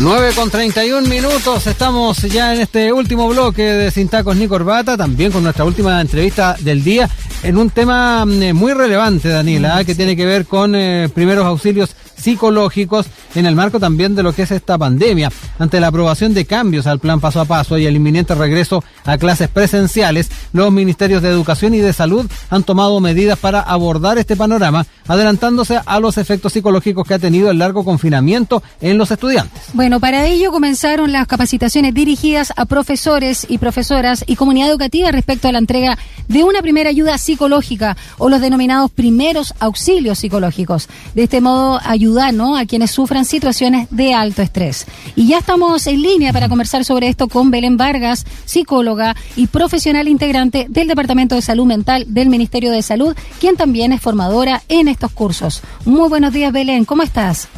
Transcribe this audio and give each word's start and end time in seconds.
9 0.00 0.32
con 0.34 0.50
31 0.50 1.08
minutos, 1.08 1.68
estamos 1.68 2.18
ya 2.22 2.52
en 2.52 2.60
este 2.60 2.92
último 2.92 3.28
bloque 3.28 3.62
de 3.62 3.90
Sin 3.92 4.08
Tacos 4.08 4.36
ni 4.36 4.48
Corbata, 4.48 4.96
también 4.96 5.30
con 5.30 5.44
nuestra 5.44 5.64
última 5.64 6.00
entrevista 6.00 6.56
del 6.58 6.82
día, 6.82 7.08
en 7.44 7.56
un 7.56 7.70
tema 7.70 8.26
mm, 8.26 8.54
muy 8.54 8.72
relevante, 8.72 9.28
Daniela, 9.28 9.80
¿eh? 9.80 9.84
que 9.84 9.94
tiene 9.94 10.16
que 10.16 10.26
ver 10.26 10.46
con 10.46 10.74
eh, 10.74 11.08
primeros 11.14 11.46
auxilios 11.46 11.94
psicológicos 12.24 13.06
en 13.34 13.46
el 13.46 13.54
marco 13.54 13.78
también 13.78 14.14
de 14.14 14.22
lo 14.22 14.32
que 14.32 14.42
es 14.42 14.50
esta 14.50 14.78
pandemia. 14.78 15.30
Ante 15.58 15.78
la 15.78 15.88
aprobación 15.88 16.32
de 16.32 16.46
cambios 16.46 16.86
al 16.86 16.98
plan 16.98 17.20
paso 17.20 17.40
a 17.40 17.44
paso 17.44 17.76
y 17.76 17.86
el 17.86 17.96
inminente 17.96 18.34
regreso 18.34 18.82
a 19.04 19.18
clases 19.18 19.48
presenciales, 19.48 20.30
los 20.52 20.72
ministerios 20.72 21.22
de 21.22 21.28
Educación 21.28 21.74
y 21.74 21.78
de 21.78 21.92
Salud 21.92 22.26
han 22.48 22.62
tomado 22.62 22.98
medidas 23.00 23.38
para 23.38 23.60
abordar 23.60 24.16
este 24.16 24.36
panorama, 24.36 24.86
adelantándose 25.06 25.78
a 25.84 26.00
los 26.00 26.16
efectos 26.16 26.54
psicológicos 26.54 27.06
que 27.06 27.14
ha 27.14 27.18
tenido 27.18 27.50
el 27.50 27.58
largo 27.58 27.84
confinamiento 27.84 28.62
en 28.80 28.96
los 28.96 29.10
estudiantes. 29.10 29.62
Bueno, 29.74 30.00
para 30.00 30.26
ello 30.26 30.50
comenzaron 30.50 31.12
las 31.12 31.26
capacitaciones 31.26 31.92
dirigidas 31.92 32.52
a 32.56 32.64
profesores 32.64 33.46
y 33.48 33.58
profesoras 33.58 34.24
y 34.26 34.36
comunidad 34.36 34.70
educativa 34.70 35.10
respecto 35.12 35.48
a 35.48 35.52
la 35.52 35.58
entrega 35.58 35.98
de 36.28 36.42
una 36.42 36.62
primera 36.62 36.88
ayuda 36.88 37.18
psicológica 37.18 37.98
o 38.16 38.30
los 38.30 38.40
denominados 38.40 38.90
primeros 38.90 39.52
auxilios 39.60 40.18
psicológicos. 40.20 40.88
De 41.14 41.24
este 41.24 41.42
modo, 41.42 41.80
ayudar 41.84 42.13
¿no? 42.32 42.56
a 42.56 42.64
quienes 42.64 42.92
sufran 42.92 43.24
situaciones 43.24 43.88
de 43.90 44.14
alto 44.14 44.42
estrés. 44.42 44.86
Y 45.16 45.28
ya 45.28 45.38
estamos 45.38 45.86
en 45.86 46.00
línea 46.00 46.32
para 46.32 46.48
conversar 46.48 46.84
sobre 46.84 47.08
esto 47.08 47.28
con 47.28 47.50
Belén 47.50 47.76
Vargas, 47.76 48.24
psicóloga 48.44 49.16
y 49.36 49.48
profesional 49.48 50.06
integrante 50.06 50.66
del 50.68 50.86
Departamento 50.86 51.34
de 51.34 51.42
Salud 51.42 51.66
Mental 51.66 52.04
del 52.06 52.28
Ministerio 52.28 52.70
de 52.70 52.82
Salud, 52.82 53.16
quien 53.40 53.56
también 53.56 53.92
es 53.92 54.00
formadora 54.00 54.62
en 54.68 54.88
estos 54.88 55.10
cursos. 55.10 55.62
Muy 55.84 56.08
buenos 56.08 56.32
días, 56.32 56.52
Belén, 56.52 56.84
¿cómo 56.84 57.02
estás? 57.02 57.48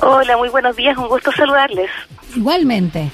Hola, 0.00 0.36
muy 0.36 0.48
buenos 0.50 0.76
días, 0.76 0.96
un 0.96 1.08
gusto 1.08 1.32
saludarles. 1.32 1.90
Igualmente. 2.34 3.10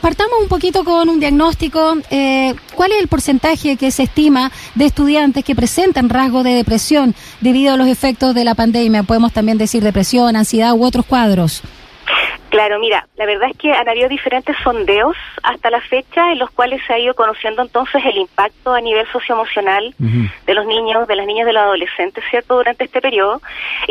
Partamos 0.00 0.40
un 0.42 0.48
poquito 0.48 0.82
con 0.84 1.08
un 1.08 1.20
diagnóstico. 1.20 1.94
Eh, 2.10 2.54
¿Cuál 2.74 2.90
es 2.92 3.00
el 3.00 3.06
porcentaje 3.06 3.76
que 3.76 3.92
se 3.92 4.02
estima 4.02 4.50
de 4.74 4.86
estudiantes 4.86 5.44
que 5.44 5.54
presentan 5.54 6.08
rasgos 6.08 6.42
de 6.42 6.54
depresión 6.54 7.14
debido 7.40 7.74
a 7.74 7.76
los 7.76 7.86
efectos 7.86 8.34
de 8.34 8.42
la 8.42 8.56
pandemia? 8.56 9.04
Podemos 9.04 9.32
también 9.32 9.58
decir 9.58 9.84
depresión, 9.84 10.34
ansiedad 10.34 10.72
u 10.74 10.84
otros 10.84 11.06
cuadros. 11.06 11.62
Claro, 12.48 12.80
mira, 12.80 13.06
la 13.16 13.26
verdad 13.26 13.50
es 13.50 13.58
que 13.58 13.72
han 13.72 13.88
habido 13.88 14.08
diferentes 14.08 14.56
sondeos 14.64 15.16
hasta 15.42 15.70
la 15.70 15.80
fecha 15.80 16.32
en 16.32 16.38
los 16.38 16.50
cuales 16.50 16.80
se 16.86 16.92
ha 16.92 16.98
ido 16.98 17.14
conociendo 17.14 17.62
entonces 17.62 18.02
el 18.04 18.16
impacto 18.16 18.72
a 18.72 18.80
nivel 18.80 19.06
socioemocional 19.12 19.94
de 19.98 20.54
los 20.54 20.66
niños, 20.66 21.06
de 21.06 21.16
las 21.16 21.26
niñas, 21.26 21.46
de 21.46 21.52
los 21.52 21.62
adolescentes, 21.62 22.24
¿cierto?, 22.30 22.56
durante 22.56 22.84
este 22.84 23.00
periodo. 23.00 23.40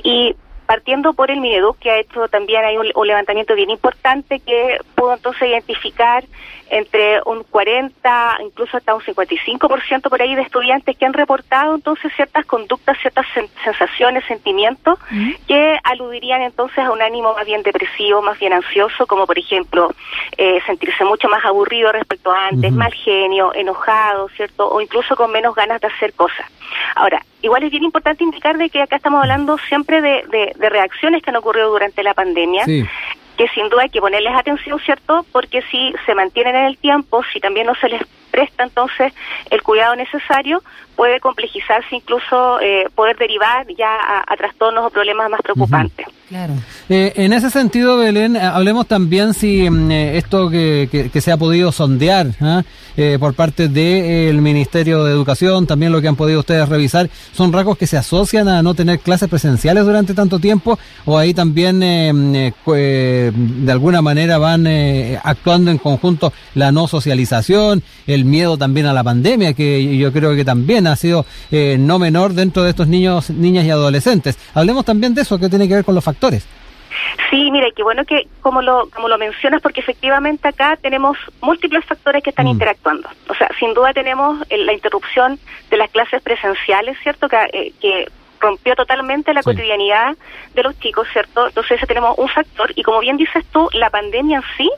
Y 0.04 0.36
partiendo 0.66 1.14
por 1.14 1.32
el 1.32 1.40
Mineduc, 1.40 1.78
que 1.80 1.92
ha 1.92 2.00
hecho 2.00 2.28
también 2.28 2.64
hay 2.66 2.78
un, 2.78 3.08
levantamiento 3.08 3.56
bien 3.56 3.70
importante 3.70 4.40
que 4.40 4.78
pudo 5.06 5.14
entonces 5.14 5.48
identificar 5.48 6.24
entre 6.70 7.22
un 7.26 7.44
40, 7.44 8.38
incluso 8.44 8.78
hasta 8.78 8.96
un 8.96 9.02
55% 9.02 10.10
por 10.10 10.22
ahí 10.22 10.34
de 10.34 10.42
estudiantes 10.42 10.98
que 10.98 11.06
han 11.06 11.14
reportado 11.14 11.76
entonces 11.76 12.12
ciertas 12.16 12.44
conductas, 12.46 12.98
ciertas 13.00 13.26
sensaciones, 13.64 14.26
sentimientos 14.26 14.98
que 15.48 15.78
aludirían 15.84 16.42
entonces 16.42 16.80
a 16.80 16.92
un 16.92 17.04
ánimo 17.04 17.34
más 17.36 17.46
bien 17.46 17.62
depresivo, 17.62 18.24
más 18.24 18.40
bien 18.40 18.54
ansioso, 18.54 19.06
como 19.06 19.28
por 19.28 19.38
ejemplo 19.38 19.92
eh, 20.38 20.60
sentirse 20.66 21.06
mucho 21.06 21.30
más 21.30 21.46
aburrido 21.46 21.92
respecto 21.92 22.32
a 22.32 22.48
antes, 22.48 22.72
mal 22.72 22.94
genio, 22.94 23.54
enojado, 23.54 24.28
¿cierto? 24.30 24.68
O 24.68 24.82
incluso 24.82 25.16
con 25.16 25.32
menos 25.32 25.54
ganas 25.54 25.80
de 25.82 25.88
hacer 25.88 26.14
cosas. 26.14 26.48
Ahora, 26.96 27.22
igual 27.44 27.62
es 27.64 27.70
bien 27.70 27.84
importante 27.84 28.24
indicar 28.24 28.58
de 28.58 28.70
que 28.72 28.82
acá 28.82 28.96
estamos 28.96 29.22
hablando 29.22 29.60
siempre 29.70 30.02
de, 30.02 30.54
de, 30.58 30.70
reacciones 30.70 31.22
que 31.22 31.30
han 31.30 31.36
ocurrido 31.36 31.70
durante 31.70 32.02
la 32.02 32.16
pandemia. 32.16 32.66
Que 33.38 33.48
sin 33.50 33.70
duda 33.70 33.84
hay 33.84 33.90
que 33.90 34.00
ponerles 34.00 34.34
atención, 34.36 34.80
¿cierto? 34.80 35.26
Porque 35.32 35.62
si 35.64 35.94
se 36.06 36.16
mantienen 36.16 36.56
en 36.56 36.66
el 36.66 36.78
tiempo, 36.78 37.22
si 37.34 37.40
también 37.40 37.68
no 37.68 37.76
se 37.76 37.90
les 37.90 38.02
presta 38.32 38.64
entonces 38.64 39.14
el 39.50 39.62
cuidado 39.64 39.96
necesario, 39.96 40.62
puede 40.96 41.20
complejizarse, 41.20 41.96
incluso 41.96 42.60
eh, 42.60 42.88
poder 42.94 43.18
derivar 43.18 43.66
ya 43.78 44.24
a, 44.28 44.36
trastornos 44.36 44.86
o 44.86 44.90
problemas 44.90 45.30
más 45.30 45.42
preocupantes. 45.42 46.08
Claro. 46.30 46.56
Eh, 46.90 47.14
en 47.18 47.34
ese 47.34 47.52
sentido, 47.52 47.98
Belén, 47.98 48.36
eh, 48.36 48.40
hablemos 48.40 48.88
también 48.88 49.36
si 49.36 49.70
mm, 49.70 49.92
esto 49.92 50.50
que, 50.50 51.12
se 51.22 51.32
ha 51.32 51.38
podido 51.38 51.72
sondear 51.72 52.32
¿ah? 52.42 52.64
por 53.20 53.36
parte 53.36 53.68
del 53.68 54.42
Ministerio 54.42 55.04
de 55.04 55.12
Educación, 55.12 55.68
también 55.68 55.92
lo 55.92 56.02
que 56.02 56.08
han 56.08 56.16
podido 56.16 56.40
ustedes 56.40 56.68
revisar, 56.68 57.10
son 57.32 57.54
rasgos 57.54 57.78
que 57.78 57.86
se 57.88 57.98
asocian 57.98 58.48
a 58.48 58.64
no 58.64 58.74
tener 58.74 59.00
clases 59.00 59.30
presenciales 59.30 59.86
durante 59.86 60.14
tanto 60.14 60.40
tiempo, 60.40 60.80
o 61.06 61.18
ahí 61.18 61.34
también 61.34 61.80
de 61.80 63.72
alguna 63.72 64.02
manera 64.02 64.38
van 64.38 64.66
actuando 65.24 65.72
en 65.72 65.78
conjunto 65.78 66.32
la 66.54 66.72
no 66.72 66.88
socialización, 66.88 67.84
el 68.08 68.26
miedo 68.26 68.58
también 68.58 68.86
a 68.86 68.94
la 68.94 69.04
pandemia, 69.04 69.54
que 69.54 69.98
yo 69.98 70.12
creo 70.14 70.36
que 70.36 70.46
también 70.46 70.88
ha 70.88 70.96
sido 70.96 71.26
eh, 71.52 71.78
no 71.80 72.00
menor 72.00 72.34
dentro 72.34 72.64
de 72.64 72.70
estos 72.70 72.88
niños, 72.88 73.30
niñas 73.30 73.66
y 73.66 73.70
adolescentes. 73.70 74.38
Hablemos 74.54 74.86
también 74.86 75.14
de 75.14 75.22
eso, 75.22 75.38
que 75.38 75.50
tiene 75.50 75.68
que 75.68 75.76
ver 75.76 75.86
con 75.86 75.96
los 75.96 76.04
factores. 76.04 76.15
Sí, 77.30 77.52
mira, 77.52 77.68
qué 77.76 77.84
bueno 77.84 78.06
que 78.06 78.28
como 78.42 78.62
lo, 78.62 78.90
como 78.90 79.08
lo 79.08 79.18
mencionas, 79.18 79.62
porque 79.62 79.82
efectivamente 79.82 80.48
acá 80.48 80.78
tenemos 80.82 81.18
múltiples 81.42 81.84
factores 81.86 82.24
que 82.24 82.30
están 82.30 82.46
mm. 82.46 82.50
interactuando. 82.50 83.10
O 83.28 83.36
sea, 83.36 83.50
sin 83.60 83.74
duda 83.74 83.94
tenemos 83.94 84.42
eh, 84.50 84.58
la 84.58 84.74
interrupción 84.74 85.40
de 85.70 85.78
las 85.78 85.90
clases 85.92 86.22
presenciales, 86.22 86.98
¿cierto? 87.04 87.28
Que, 87.28 87.38
eh, 87.52 87.74
que 87.82 88.08
rompió 88.40 88.76
totalmente 88.76 89.34
la 89.34 89.44
cotidianidad 89.44 90.16
de 90.54 90.64
los 90.64 90.78
chicos, 90.80 91.08
¿cierto? 91.12 91.48
Entonces 91.48 91.80
tenemos 91.88 92.18
un 92.18 92.30
factor 92.30 92.72
y 92.76 92.84
como 92.84 93.00
bien 93.00 93.18
dices 93.18 93.46
tú, 93.52 93.70
la 93.74 93.90
pandemia 93.90 94.38
en 94.38 94.44
sí 94.58 94.70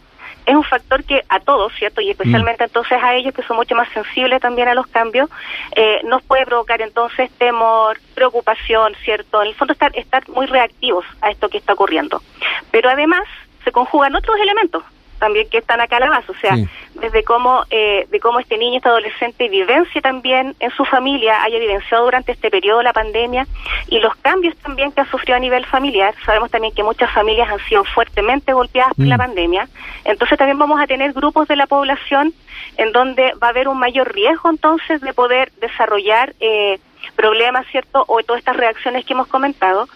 es 0.47 0.56
un 0.56 0.63
factor 0.63 1.03
que 1.03 1.24
a 1.28 1.40
todos, 1.41 1.74
¿cierto? 1.78 2.02
Y 2.02 2.09
especialmente 2.09 2.63
mm. 2.63 2.68
entonces 2.68 2.97
a 3.03 3.13
ellos 3.13 3.34
que 3.34 3.44
son 3.44 3.58
mucho 3.58 3.75
más 3.75 3.90
sensibles 3.90 4.41
también 4.41 4.69
a 4.69 4.74
los 4.74 4.88
cambios, 4.88 5.30
eh, 5.75 6.00
nos 6.06 6.24
puede 6.24 6.46
provocar 6.46 6.81
entonces 6.81 7.30
temor, 7.38 8.00
preocupación, 8.16 8.96
¿cierto? 9.03 9.41
En 9.41 9.50
el 9.50 9.56
fondo 9.56 9.74
estar, 9.74 9.91
estar 9.96 10.28
muy 10.30 10.46
reactivos 10.46 11.06
a 11.22 11.30
esto 11.30 11.50
que 11.50 11.58
está 11.58 11.74
ocurriendo. 11.74 12.24
Pero 12.72 12.90
además 12.90 13.24
se 13.66 13.74
conjugan 13.74 14.16
otros 14.16 14.38
elementos 14.40 14.84
también 15.17 15.50
que 15.50 15.59
están 15.59 15.81
acá 15.81 15.97
a 15.97 16.01
la 16.01 16.09
base, 16.09 16.31
o 16.31 16.35
sea, 16.35 16.55
desde 16.95 17.23
cómo, 17.23 17.63
eh, 17.69 18.07
de 18.09 18.19
cómo 18.19 18.39
este 18.39 18.57
niño, 18.57 18.78
este 18.78 18.89
adolescente 18.89 19.50
vivencia 19.50 20.01
también 20.01 20.55
en 20.59 20.72
su 20.72 20.85
familia, 20.85 21.44
haya 21.44 21.59
vivenciado 21.59 22.05
durante 22.05 22.31
este 22.31 22.50
periodo 22.50 22.81
la 22.81 22.94
pandemia 22.94 23.47
y 23.89 24.00
los 24.00 24.16
cambios 24.17 24.55
también 24.57 24.91
que 24.91 25.01
ha 25.01 25.09
sufrido 25.09 25.38
a 25.38 25.39
nivel 25.39 25.66
familiar. 25.66 26.13
Sabemos 26.25 26.51
también 26.51 26.73
que 26.73 26.83
muchas 26.83 27.11
familias 27.11 27.50
han 27.50 27.59
sido 27.67 27.83
fuertemente 27.83 28.53
golpeadas 28.53 28.94
por 28.95 29.05
la 29.05 29.16
mm. 29.16 29.19
pandemia, 29.19 29.67
entonces 30.05 30.38
también 30.38 30.57
vamos 30.57 30.79
a 30.81 30.88
tener 30.88 31.13
grupos 31.13 31.47
de 31.47 31.55
la 31.55 31.67
población 31.67 32.34
en 32.78 32.91
donde 32.91 33.34
va 33.41 33.47
a 33.47 33.49
haber 33.51 33.67
un 33.67 33.79
mayor 33.79 34.13
riesgo 34.13 34.49
entonces 34.49 35.01
de 35.01 35.13
poder 35.13 35.51
desarrollar 35.59 36.34
eh, 36.39 36.79
problemas, 37.16 37.66
¿cierto? 37.68 38.03
O 38.08 38.22
todas 38.24 38.40
estas 38.40 38.56
reacciones 38.56 39.06
que 39.06 39.13
hemos 39.13 39.28
comentado, 39.28 39.88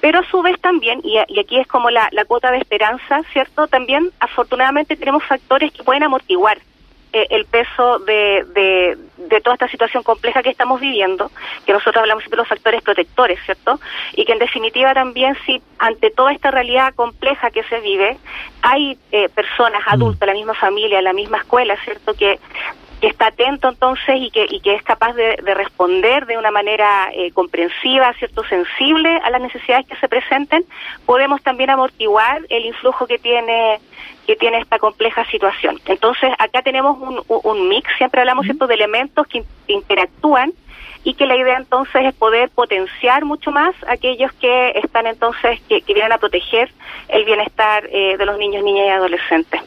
pero 0.00 0.20
a 0.20 0.30
su 0.30 0.42
vez 0.42 0.60
también, 0.60 1.00
y, 1.04 1.18
aquí 1.18 1.58
es 1.58 1.66
como 1.66 1.90
la, 1.90 2.08
cuota 2.26 2.50
de 2.50 2.58
esperanza, 2.58 3.22
¿cierto? 3.32 3.66
También 3.66 4.10
afortunadamente 4.20 4.96
tenemos 4.96 5.24
factores 5.24 5.72
que 5.72 5.82
pueden 5.82 6.02
amortiguar 6.02 6.58
eh, 7.12 7.26
el 7.30 7.44
peso 7.44 7.98
de, 8.00 8.44
de, 8.54 9.40
toda 9.40 9.54
esta 9.54 9.68
situación 9.68 10.02
compleja 10.02 10.42
que 10.42 10.50
estamos 10.50 10.80
viviendo, 10.80 11.30
que 11.66 11.72
nosotros 11.72 11.96
hablamos 11.96 12.22
siempre 12.22 12.36
de 12.36 12.42
los 12.42 12.48
factores 12.48 12.82
protectores, 12.82 13.38
¿cierto? 13.44 13.80
Y 14.14 14.24
que 14.24 14.32
en 14.32 14.38
definitiva 14.38 14.94
también 14.94 15.36
si 15.44 15.60
ante 15.78 16.10
toda 16.10 16.32
esta 16.32 16.50
realidad 16.50 16.94
compleja 16.94 17.50
que 17.50 17.64
se 17.64 17.80
vive, 17.80 18.16
hay 18.62 18.96
eh, 19.10 19.28
personas 19.30 19.82
mm. 19.86 19.90
adultas, 19.94 20.26
la 20.26 20.34
misma 20.34 20.54
familia, 20.54 21.02
la 21.02 21.12
misma 21.12 21.38
escuela, 21.38 21.76
¿cierto? 21.84 22.14
Que 22.14 22.38
que 23.00 23.06
está 23.06 23.28
atento 23.28 23.68
entonces 23.68 24.16
y 24.16 24.30
que, 24.30 24.46
y 24.48 24.60
que 24.60 24.74
es 24.74 24.82
capaz 24.82 25.14
de, 25.14 25.36
responder 25.54 26.26
de 26.26 26.36
una 26.36 26.50
manera 26.50 27.10
eh, 27.12 27.32
comprensiva, 27.32 28.12
cierto, 28.14 28.44
sensible 28.44 29.20
a 29.24 29.30
las 29.30 29.40
necesidades 29.40 29.86
que 29.86 29.96
se 29.96 30.08
presenten, 30.08 30.64
podemos 31.06 31.42
también 31.42 31.70
amortiguar 31.70 32.42
el 32.48 32.66
influjo 32.66 33.06
que 33.06 33.18
tiene 33.18 33.80
que 34.26 34.36
tiene 34.36 34.58
esta 34.58 34.78
compleja 34.78 35.24
situación. 35.24 35.80
Entonces, 35.86 36.30
acá 36.38 36.62
tenemos 36.62 36.96
un, 37.00 37.20
un 37.26 37.68
mix, 37.68 37.88
siempre 37.96 38.20
hablamos 38.20 38.44
cierto, 38.44 38.68
de 38.68 38.74
elementos 38.74 39.26
que, 39.26 39.42
interactúan 39.66 40.52
y 41.02 41.14
que 41.14 41.26
la 41.26 41.36
idea 41.36 41.56
entonces 41.56 42.04
es 42.04 42.14
poder 42.14 42.50
potenciar 42.50 43.24
mucho 43.24 43.50
más 43.50 43.74
aquellos 43.88 44.32
que 44.34 44.70
están 44.82 45.06
entonces, 45.06 45.60
que, 45.68 45.80
que 45.80 45.94
vienen 45.94 46.12
a 46.12 46.18
proteger 46.18 46.70
el 47.08 47.24
bienestar 47.24 47.88
eh, 47.90 48.16
de 48.16 48.26
los 48.26 48.38
niños, 48.38 48.62
niñas 48.62 48.86
y 48.86 48.90
adolescentes. 48.90 49.62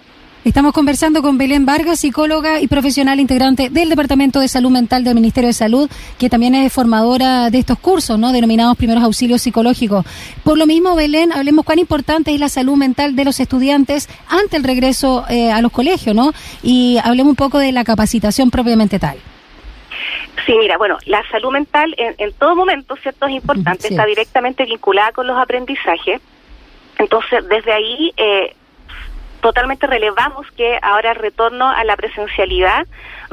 Estamos 0.46 0.74
conversando 0.74 1.22
con 1.22 1.38
Belén 1.38 1.66
Vargas, 1.66 2.02
psicóloga 2.02 2.60
y 2.60 2.68
profesional 2.68 3.22
integrante 3.22 3.70
del 3.70 3.88
Departamento 3.88 4.42
de 4.42 4.50
Salud 4.50 4.72
Mental 4.72 5.06
del 5.06 5.16
Ministerio 5.16 5.48
de 5.48 5.54
Salud, 5.54 5.90
que 6.20 6.30
también 6.30 6.54
es 6.54 6.74
formadora 6.74 7.50
de 7.50 7.60
estos 7.60 7.80
cursos, 7.80 8.20
¿no? 8.20 8.34
Denominados 8.34 8.76
primeros 8.76 9.06
auxilios 9.06 9.42
psicológicos. 9.42 10.06
Por 10.44 10.58
lo 10.58 10.66
mismo, 10.66 10.98
Belén, 10.98 11.32
hablemos 11.32 11.64
cuán 11.64 11.80
importante 11.80 12.34
es 12.34 12.42
la 12.42 12.50
salud 12.50 12.76
mental 12.76 13.16
de 13.16 13.24
los 13.24 13.40
estudiantes 13.40 14.10
ante 14.28 14.58
el 14.58 14.66
regreso 14.66 15.24
eh, 15.30 15.50
a 15.50 15.62
los 15.62 15.72
colegios, 15.72 16.14
¿no? 16.14 16.34
Y 16.62 16.98
hablemos 17.02 17.30
un 17.30 17.38
poco 17.38 17.58
de 17.58 17.72
la 17.72 17.86
capacitación 17.86 18.52
propiamente 18.52 19.00
tal. 19.00 19.18
Sí, 20.46 20.54
mira, 20.60 20.78
bueno, 20.78 20.98
la 21.06 21.24
salud 21.30 21.54
mental 21.54 21.96
en, 21.98 22.34
todo 22.34 22.54
momento, 22.54 22.98
¿cierto? 22.98 23.28
Es 23.28 23.34
importante, 23.34 23.88
está 23.88 24.06
directamente 24.06 24.66
vinculada 24.66 25.14
con 25.14 25.26
los 25.26 25.38
aprendizajes. 25.38 26.20
Entonces, 27.00 27.48
desde 27.48 27.72
ahí, 27.72 28.12
eh, 28.18 28.54
totalmente 29.44 29.86
relevamos 29.88 30.50
que 30.52 30.80
ahora 30.82 31.12
el 31.12 31.18
retorno 31.18 31.70
a 31.70 31.84
la 31.84 31.98
presencialidad 31.98 32.88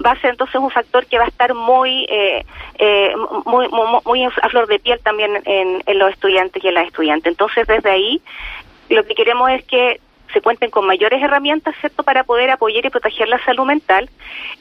va 0.04 0.10
a 0.10 0.20
ser 0.20 0.30
entonces 0.30 0.56
un 0.56 0.70
factor 0.70 1.06
que 1.06 1.18
va 1.18 1.24
a 1.24 1.28
estar 1.28 1.54
muy, 1.54 2.04
eh, 2.10 2.44
eh, 2.78 3.14
muy, 3.46 3.68
muy, 4.04 4.24
a 4.24 4.48
flor 4.48 4.66
de 4.66 4.80
piel 4.80 4.98
también 5.04 5.40
en, 5.44 5.82
en 5.86 5.98
los 6.00 6.10
estudiantes 6.10 6.62
y 6.64 6.68
en 6.68 6.74
las 6.74 6.88
estudiantes. 6.88 7.30
Entonces, 7.30 7.64
desde 7.66 7.90
ahí, 7.90 8.20
lo 8.88 9.04
que 9.04 9.14
queremos 9.14 9.50
es 9.50 9.64
que 9.64 10.00
se 10.32 10.40
cuenten 10.40 10.70
con 10.70 10.86
mayores 10.86 11.22
herramientas, 11.22 11.74
¿cierto?, 11.80 12.02
para 12.02 12.24
poder 12.24 12.50
apoyar 12.50 12.84
y 12.84 12.90
proteger 12.90 13.28
la 13.28 13.42
salud 13.44 13.64
mental. 13.64 14.08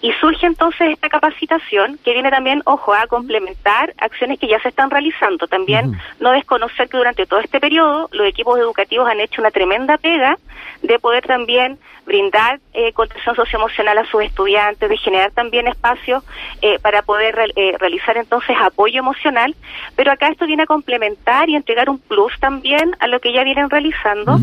Y 0.02 0.12
surge 0.14 0.46
entonces 0.46 0.92
esta 0.92 1.10
capacitación 1.10 2.00
que 2.04 2.14
viene 2.14 2.32
también, 2.32 2.62
ojo, 2.66 2.94
a 2.94 3.08
complementar 3.08 3.94
acciones 3.98 4.40
que 4.40 4.48
ya 4.48 4.60
se 4.62 4.70
están 4.70 4.90
realizando. 4.90 5.48
También 5.48 6.00
no 6.20 6.32
desconocer 6.32 6.90
que 6.90 6.98
durante 6.98 7.26
todo 7.26 7.40
este 7.40 7.60
periodo 7.60 8.10
los 8.12 8.28
equipos 8.28 8.60
educativos 8.60 9.10
han 9.10 9.20
hecho 9.20 9.42
una 9.42 9.52
tremenda 9.52 9.98
pega 9.98 10.38
de 10.82 11.00
poder 11.00 11.26
también 11.26 11.78
brindar 12.06 12.60
eh, 12.74 12.92
contención 12.94 13.36
socioemocional 13.36 13.98
a 14.00 14.06
sus 14.06 14.24
estudiantes, 14.24 14.90
de 14.90 14.98
generar 14.98 15.30
también 15.32 15.68
espacios 15.68 16.24
eh, 16.62 16.80
para 16.80 17.04
poder 17.04 17.38
eh, 17.56 17.76
realizar 17.78 18.18
entonces 18.18 18.56
apoyo 18.60 19.00
emocional, 19.00 19.56
pero 19.96 20.12
acá 20.12 20.30
esto 20.30 20.48
viene 20.48 20.64
a 20.64 20.66
complementar 20.66 21.50
y 21.50 21.56
entregar 21.56 21.88
un 21.88 22.00
plus 22.00 22.34
también 22.40 22.96
a 23.00 23.08
lo 23.08 23.20
que 23.20 23.32
ya 23.32 23.44
vienen 23.44 23.70
realizando, 23.70 24.40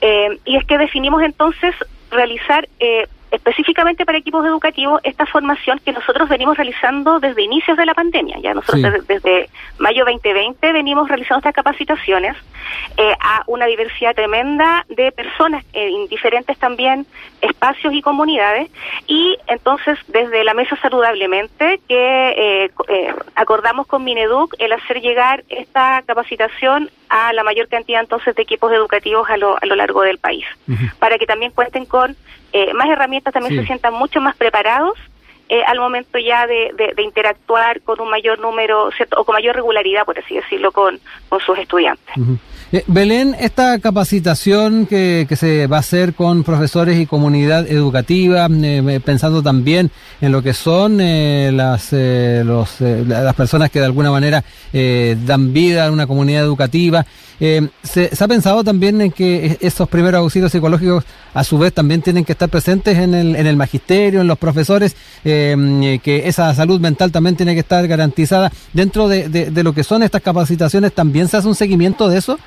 eh, 0.00 0.38
y 0.46 0.56
es 0.56 0.64
que 0.70 0.78
definimos 0.78 1.20
entonces 1.24 1.74
realizar 2.12 2.68
específicamente 3.30 4.04
para 4.04 4.18
equipos 4.18 4.44
educativos 4.44 5.00
esta 5.04 5.26
formación 5.26 5.80
que 5.84 5.92
nosotros 5.92 6.28
venimos 6.28 6.56
realizando 6.56 7.20
desde 7.20 7.42
inicios 7.42 7.76
de 7.76 7.86
la 7.86 7.94
pandemia. 7.94 8.38
Ya 8.40 8.54
nosotros 8.54 9.06
desde, 9.06 9.48
mayo 9.78 10.04
2020 10.04 10.72
venimos 10.72 11.08
realizando 11.08 11.38
estas 11.38 11.54
capacitaciones 11.54 12.36
eh, 12.96 13.14
a 13.20 13.42
una 13.46 13.66
diversidad 13.66 14.14
tremenda 14.14 14.84
de 14.88 15.12
personas 15.12 15.64
eh, 15.72 15.88
en 15.88 16.08
diferentes 16.08 16.58
también 16.58 17.06
espacios 17.40 17.94
y 17.94 18.02
comunidades 18.02 18.70
y 19.06 19.36
entonces 19.46 19.98
desde 20.08 20.44
la 20.44 20.54
mesa 20.54 20.76
saludablemente 20.76 21.80
que 21.88 22.68
eh, 22.88 23.14
acordamos 23.34 23.86
con 23.86 24.04
Mineduc 24.04 24.54
el 24.58 24.72
hacer 24.72 25.00
llegar 25.00 25.44
esta 25.48 26.02
capacitación 26.06 26.90
a 27.10 27.32
la 27.32 27.42
mayor 27.42 27.68
cantidad 27.68 28.00
entonces 28.00 28.34
de 28.34 28.42
equipos 28.42 28.72
educativos 28.72 29.28
a 29.28 29.36
lo, 29.36 29.56
a 29.60 29.66
lo 29.66 29.74
largo 29.74 30.02
del 30.02 30.18
país. 30.18 30.46
Para 30.98 31.18
que 31.18 31.26
también 31.26 31.50
cuenten 31.50 31.84
con 31.84 32.16
eh, 32.52 32.72
más 32.72 32.88
herramientas 32.88 33.34
también 33.34 33.60
se 33.60 33.66
sientan 33.66 33.94
mucho 33.94 34.20
más 34.20 34.36
preparados 34.36 34.98
eh, 35.48 35.62
al 35.66 35.80
momento 35.80 36.18
ya 36.18 36.46
de, 36.46 36.72
de, 36.96 37.02
interactuar 37.02 37.80
con 37.82 38.00
un 38.00 38.08
mayor 38.08 38.38
número 38.38 38.90
o 39.16 39.24
con 39.24 39.32
mayor 39.34 39.56
regularidad, 39.56 40.04
por 40.04 40.16
así 40.16 40.36
decirlo, 40.36 40.70
con, 40.70 41.00
con 41.28 41.40
sus 41.40 41.58
estudiantes. 41.58 42.14
Belén, 42.86 43.36
esta 43.40 43.78
capacitación 43.80 44.86
que, 44.86 45.26
que, 45.28 45.34
se 45.34 45.66
va 45.66 45.78
a 45.78 45.80
hacer 45.80 46.14
con 46.14 46.44
profesores 46.44 47.00
y 47.00 47.06
comunidad 47.06 47.66
educativa, 47.68 48.48
pensando 49.04 49.42
también 49.42 49.90
en 50.20 50.30
lo 50.30 50.40
que 50.40 50.54
son 50.54 50.98
las, 50.98 51.92
los, 51.92 52.80
las 52.80 53.34
personas 53.34 53.70
que 53.70 53.80
de 53.80 53.86
alguna 53.86 54.12
manera 54.12 54.44
dan 54.72 55.52
vida 55.52 55.86
a 55.86 55.90
una 55.90 56.06
comunidad 56.06 56.44
educativa, 56.44 57.04
eh, 57.40 57.68
se, 57.82 58.10
ha 58.20 58.28
pensado 58.28 58.62
también 58.62 59.00
en 59.00 59.10
que 59.10 59.56
esos 59.62 59.88
primeros 59.88 60.20
auxilios 60.20 60.52
psicológicos 60.52 61.04
a 61.32 61.42
su 61.42 61.58
vez 61.58 61.72
también 61.72 62.02
tienen 62.02 62.24
que 62.24 62.32
estar 62.32 62.50
presentes 62.50 62.98
en 62.98 63.14
el, 63.14 63.34
en 63.34 63.46
el 63.46 63.56
magisterio, 63.56 64.20
en 64.20 64.26
los 64.26 64.38
profesores, 64.38 64.94
eh, 65.24 65.98
que 66.02 66.28
esa 66.28 66.54
salud 66.54 66.80
mental 66.80 67.10
también 67.10 67.36
tiene 67.36 67.54
que 67.54 67.60
estar 67.60 67.86
garantizada. 67.88 68.52
Dentro 68.74 69.08
de, 69.08 69.28
de 69.28 69.62
lo 69.62 69.72
que 69.72 69.84
son 69.84 70.02
estas 70.02 70.20
capacitaciones, 70.20 70.92
¿también 70.92 71.28
se 71.28 71.38
hace 71.38 71.48
un 71.48 71.54
seguimiento 71.54 72.08
de 72.08 72.18
eso? 72.18 72.38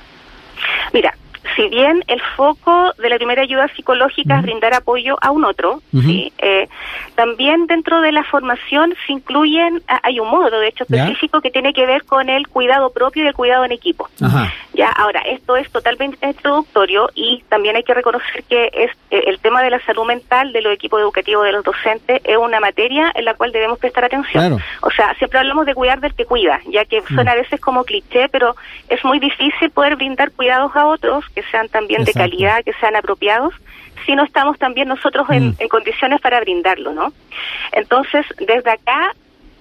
Mira, 0.93 1.13
si 1.55 1.67
bien 1.67 2.03
el 2.07 2.21
foco 2.35 2.93
de 2.97 3.09
la 3.09 3.17
primera 3.17 3.41
ayuda 3.41 3.67
psicológica 3.75 4.37
es 4.37 4.43
brindar 4.43 4.73
apoyo 4.73 5.17
a 5.21 5.31
un 5.31 5.45
otro, 5.45 5.81
¿sí? 5.91 6.31
eh, 6.37 6.67
también 7.15 7.67
dentro 7.67 8.01
de 8.01 8.11
la 8.11 8.23
formación 8.23 8.93
se 9.05 9.13
incluyen, 9.13 9.81
ah, 9.87 9.99
hay 10.03 10.19
un 10.19 10.29
módulo 10.29 10.59
de 10.59 10.69
hecho 10.69 10.83
específico 10.83 11.41
que 11.41 11.51
tiene 11.51 11.73
que 11.73 11.85
ver 11.85 12.05
con 12.05 12.29
el 12.29 12.47
cuidado 12.47 12.91
propio 12.91 13.23
y 13.23 13.27
el 13.27 13.33
cuidado 13.33 13.65
en 13.65 13.71
equipo. 13.71 14.09
Ya, 14.73 14.89
ahora, 14.89 15.21
esto 15.21 15.55
es 15.55 15.71
totalmente 15.71 16.17
introductorio 16.25 17.09
y 17.13 17.43
también 17.47 17.75
hay 17.75 17.83
que 17.83 17.93
reconocer 17.93 18.43
que 18.49 18.71
es 18.73 18.91
eh, 19.11 19.23
el 19.27 19.39
tema 19.39 19.61
de 19.61 19.69
la 19.69 19.79
salud 19.81 20.05
mental 20.05 20.51
de 20.51 20.61
los 20.61 20.73
equipos 20.73 20.99
educativos 20.99 21.45
de 21.45 21.51
los 21.51 21.63
docentes 21.63 22.21
es 22.23 22.37
una 22.37 22.59
materia 22.59 23.11
en 23.13 23.25
la 23.25 23.35
cual 23.35 23.51
debemos 23.51 23.77
prestar 23.77 24.05
atención. 24.05 24.59
O 24.81 24.89
sea, 24.89 25.13
siempre 25.15 25.39
hablamos 25.39 25.67
de 25.67 25.75
cuidar 25.75 25.99
del 25.99 26.15
que 26.15 26.25
cuida, 26.25 26.59
ya 26.67 26.85
que 26.85 27.03
suena 27.03 27.33
a 27.33 27.35
veces 27.35 27.61
como 27.61 27.83
cliché, 27.83 28.29
pero 28.29 28.55
es 28.89 29.03
muy 29.05 29.19
difícil 29.19 29.69
poder 29.69 29.95
brindar 29.95 30.31
cuidados 30.31 30.75
a 30.75 30.87
otros 30.87 31.23
que 31.35 31.43
sean 31.43 31.69
también 31.69 32.03
de 32.03 32.13
calidad, 32.13 32.63
que 32.63 32.73
sean 32.73 32.95
apropiados, 32.95 33.53
si 34.07 34.15
no 34.15 34.23
estamos 34.23 34.57
también 34.57 34.87
nosotros 34.87 35.29
en, 35.29 35.49
mm. 35.49 35.55
en 35.59 35.69
condiciones 35.69 36.19
para 36.19 36.39
brindarlo, 36.39 36.93
¿no? 36.93 37.13
Entonces, 37.71 38.25
desde 38.39 38.71
acá 38.71 39.13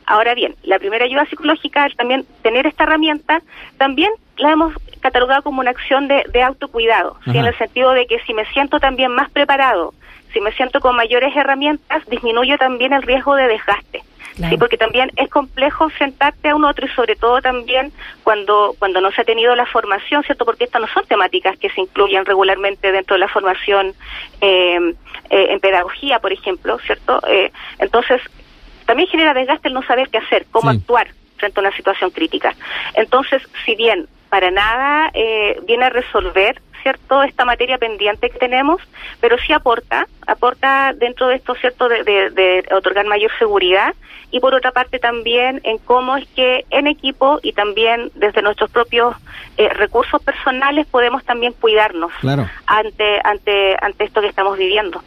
Ahora 0.07 0.35
bien, 0.35 0.57
la 0.63 0.79
primera 0.79 1.05
ayuda 1.05 1.27
psicológica, 1.27 1.89
también 1.97 2.27
tener 2.43 2.67
esta 2.67 2.85
herramienta, 2.85 3.43
también 3.79 4.11
la 4.37 4.53
hemos 4.53 4.75
catalogado 5.01 5.43
como 5.43 5.61
una 5.61 5.71
acción 5.71 6.09
de, 6.09 6.25
de 6.33 6.43
autocuidado, 6.43 7.17
en 7.27 7.45
el 7.45 7.57
sentido 7.59 7.93
de 7.93 8.07
que 8.07 8.19
si 8.21 8.35
me 8.35 8.45
siento 8.47 8.81
también 8.81 9.13
más 9.13 9.31
preparado, 9.31 9.95
si 10.33 10.41
me 10.41 10.53
siento 10.53 10.81
con 10.81 10.97
mayores 10.97 11.37
herramientas, 11.37 12.05
disminuyo 12.09 12.57
también 12.59 12.93
el 12.93 13.03
riesgo 13.03 13.35
de 13.35 13.49
desgaste. 13.49 14.03
Sí, 14.35 14.57
porque 14.57 14.79
también 14.79 15.11
es 15.17 15.29
complejo 15.29 15.85
enfrentarte 15.85 16.49
a 16.49 16.57
un 16.57 16.65
otro 16.65 16.87
y 16.87 16.89
sobre 16.91 17.17
todo 17.17 17.43
también 17.43 17.93
cuando 18.23 18.75
cuando 18.79 19.01
no 19.01 19.11
se 19.11 19.21
ha 19.21 19.25
tenido 19.25 19.55
la 19.55 19.67
formación, 19.67 20.23
¿cierto? 20.23 20.47
Porque 20.47 20.65
estas 20.65 20.81
no 20.81 20.89
son 20.89 21.05
temáticas 21.05 21.59
que 21.59 21.69
se 21.69 21.83
incluyen 21.83 22.25
regularmente 22.25 22.93
dentro 22.93 23.15
de 23.15 23.21
la 23.21 23.29
formación 23.29 23.93
eh, 24.41 24.95
eh, 25.29 25.47
en 25.51 25.61
pedagogía, 25.61 26.19
por 26.19 26.33
ejemplo, 26.33 26.79
¿cierto? 26.79 27.21
Eh, 27.29 27.53
entonces, 27.79 28.23
también 28.87 29.08
genera 29.08 29.34
desgaste 29.34 29.69
el 29.69 29.75
no 29.75 29.82
saber 29.82 30.08
qué 30.11 30.19
hacer, 30.19 30.46
cómo 30.50 30.70
actuar 30.70 31.08
frente 31.37 31.61
a 31.61 31.62
una 31.62 31.76
situación 31.76 32.11
crítica. 32.11 32.55
Entonces, 32.94 33.43
si 33.64 33.75
bien 33.75 34.06
para 34.29 34.50
nada 34.50 35.11
viene 35.67 35.84
a 35.84 35.90
resolver 35.90 36.61
¿cierto?, 36.82 37.23
esta 37.23 37.44
materia 37.44 37.79
pendiente 37.79 38.31
que 38.31 38.38
tenemos, 38.38 38.82
pero 39.20 39.38
sí 39.38 39.52
aporta, 39.52 40.06
aporta 40.26 40.93
dentro 40.93 41.29
de 41.29 41.37
esto, 41.37 41.55
¿cierto?, 41.55 41.88
de, 41.88 42.02
de, 42.05 42.64
otorgar 42.75 43.06
mayor 43.06 43.31
seguridad 43.38 43.94
y 44.31 44.40
por 44.40 44.55
otra 44.55 44.73
parte 44.73 44.99
también 44.99 45.61
en 45.64 45.79
cómo 45.79 46.17
es 46.17 46.26
que 46.29 46.64
en 46.70 46.87
equipo 46.87 47.38
y 47.43 47.52
también 47.52 48.11
desde 48.14 48.43
nuestros 48.43 48.70
propios 48.70 49.14
eh, 49.56 49.69
recursos 49.69 50.23
personales 50.23 50.87
podemos 50.87 51.25
también 51.25 51.52
cuidarnos 51.52 52.12
ante, 52.67 53.20
ante, 53.23 53.76
ante 53.81 54.05
esto 54.05 54.20
que 54.20 54.29
estamos 54.29 54.58
viviendo. 54.58 55.02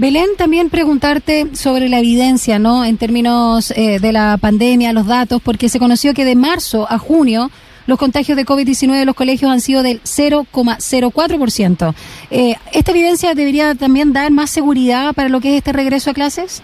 Belén, 0.00 0.30
también 0.38 0.70
preguntarte 0.70 1.54
sobre 1.54 1.90
la 1.90 1.98
evidencia, 1.98 2.58
¿no? 2.58 2.86
En 2.86 2.96
términos 2.96 3.70
eh, 3.72 3.98
de 4.00 4.12
la 4.14 4.38
pandemia, 4.40 4.94
los 4.94 5.06
datos, 5.06 5.42
porque 5.42 5.68
se 5.68 5.78
conoció 5.78 6.14
que 6.14 6.24
de 6.24 6.36
marzo 6.36 6.86
a 6.88 6.96
junio 6.96 7.50
los 7.86 7.98
contagios 7.98 8.34
de 8.38 8.46
COVID-19 8.46 8.94
en 8.94 9.04
los 9.04 9.14
colegios 9.14 9.50
han 9.50 9.60
sido 9.60 9.82
del 9.82 10.00
0,04%. 10.00 11.94
Eh, 12.30 12.54
¿Esta 12.72 12.90
evidencia 12.92 13.34
debería 13.34 13.74
también 13.74 14.14
dar 14.14 14.30
más 14.30 14.48
seguridad 14.48 15.12
para 15.12 15.28
lo 15.28 15.38
que 15.38 15.50
es 15.50 15.58
este 15.58 15.74
regreso 15.74 16.12
a 16.12 16.14
clases? 16.14 16.62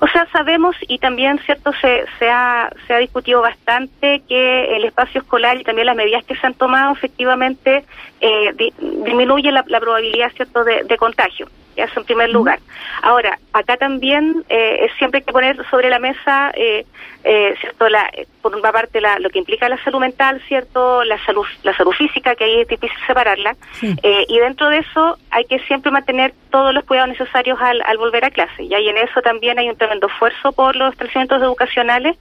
O 0.00 0.06
sea, 0.06 0.28
sabemos 0.30 0.76
y 0.86 0.98
también, 0.98 1.40
cierto, 1.44 1.72
se, 1.80 2.04
se, 2.20 2.30
ha, 2.30 2.70
se 2.86 2.94
ha 2.94 2.98
discutido 2.98 3.40
bastante 3.40 4.22
que 4.28 4.76
el 4.76 4.84
espacio 4.84 5.20
escolar 5.20 5.60
y 5.60 5.64
también 5.64 5.86
las 5.86 5.96
medidas 5.96 6.24
que 6.24 6.36
se 6.36 6.46
han 6.46 6.54
tomado 6.54 6.92
efectivamente 6.92 7.84
eh, 8.20 8.70
disminuye 8.78 9.50
la, 9.50 9.64
probabilidad, 9.64 10.30
cierto, 10.36 10.62
de 10.62 10.96
contagio. 10.96 11.48
Eso 11.84 12.00
en 12.00 12.06
primer 12.06 12.30
lugar. 12.30 12.58
Ahora, 13.02 13.38
acá 13.52 13.76
también 13.76 14.44
eh, 14.48 14.88
siempre 14.98 15.18
hay 15.18 15.24
que 15.24 15.32
poner 15.32 15.56
sobre 15.70 15.90
la 15.90 15.98
mesa, 15.98 16.50
eh, 16.54 16.86
eh, 17.24 17.54
cierto, 17.60 17.88
la, 17.88 18.10
por 18.42 18.54
una 18.54 18.72
parte 18.72 19.00
la, 19.00 19.18
lo 19.18 19.30
que 19.30 19.38
implica 19.38 19.68
la 19.68 19.82
salud 19.82 20.00
mental, 20.00 20.40
cierto, 20.48 21.04
la 21.04 21.22
salud, 21.24 21.46
la 21.62 21.76
salud 21.76 21.92
física, 21.92 22.34
que 22.34 22.44
ahí 22.44 22.60
es 22.60 22.68
difícil 22.68 22.96
separarla, 23.06 23.56
y 23.82 24.38
dentro 24.38 24.68
de 24.68 24.78
eso 24.78 25.18
hay 25.30 25.44
que 25.44 25.58
siempre 25.60 25.90
mantener 25.90 26.34
todos 26.50 26.72
los 26.74 26.84
cuidados 26.84 27.10
necesarios 27.10 27.60
al, 27.60 27.82
al 27.82 27.98
volver 27.98 28.24
a 28.24 28.30
clase. 28.30 28.64
Y 28.64 28.74
ahí 28.74 28.88
en 28.88 28.98
eso 28.98 29.20
también 29.22 29.58
hay 29.58 29.68
un 29.68 29.76
tremendo 29.76 30.06
esfuerzo 30.06 30.52
por 30.52 30.76
los 30.76 30.92
establecimientos 30.92 31.42
educacionales 31.42 32.16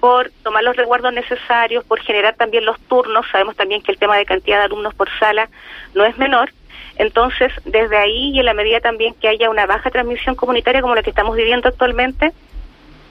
por 0.00 0.30
tomar 0.42 0.62
los 0.64 0.76
resguardos 0.76 1.12
necesarios, 1.12 1.84
por 1.84 2.00
generar 2.00 2.34
también 2.34 2.64
los 2.64 2.78
turnos. 2.80 3.26
Sabemos 3.30 3.56
también 3.56 3.82
que 3.82 3.92
el 3.92 3.98
tema 3.98 4.16
de 4.16 4.24
cantidad 4.24 4.58
de 4.58 4.64
alumnos 4.64 4.94
por 4.94 5.08
sala 5.18 5.48
no 5.94 6.04
es 6.04 6.16
menor. 6.18 6.52
Entonces, 6.96 7.52
desde 7.64 7.96
ahí 7.96 8.30
y 8.30 8.40
en 8.40 8.46
la 8.46 8.54
medida 8.54 8.80
también 8.80 9.14
que 9.14 9.28
haya 9.28 9.50
una 9.50 9.66
baja 9.66 9.90
transmisión 9.90 10.34
comunitaria 10.34 10.80
como 10.80 10.94
la 10.94 11.02
que 11.02 11.10
estamos 11.10 11.36
viviendo 11.36 11.68
actualmente, 11.68 12.32